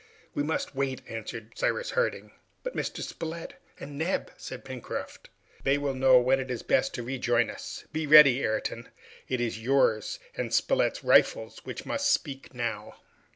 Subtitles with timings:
[0.33, 2.31] "We must wait!" answered Cyrus Harding.
[2.63, 3.03] "But Mr.
[3.03, 5.29] Spilett and Neb?" said Pencroft.
[5.63, 7.85] "They will know when it is best to rejoin us.
[7.93, 8.89] Be ready, Ayrton.
[9.27, 12.93] It is yours and Spilett's rifles which must speak now."